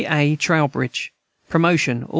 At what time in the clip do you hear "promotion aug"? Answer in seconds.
1.47-2.09